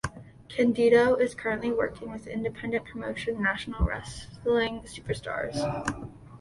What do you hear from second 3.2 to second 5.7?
National Wrestling Superstars.